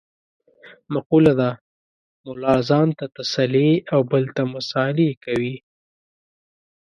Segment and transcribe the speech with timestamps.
[0.93, 1.49] مقوله ده:
[2.25, 5.55] ملا ځان ته تسلې او بل ته مسعلې کوي.